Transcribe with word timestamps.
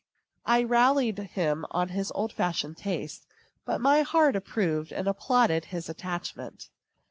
I 0.47 0.63
rallied 0.63 1.19
him 1.19 1.67
on 1.69 1.89
his 1.89 2.11
old 2.15 2.33
fashioned 2.33 2.77
taste, 2.77 3.27
but 3.65 3.79
my 3.79 4.01
heart 4.01 4.35
approved 4.35 4.91
and 4.91 5.07
applauded 5.07 5.65
his 5.65 5.89
attachment. 5.89 6.69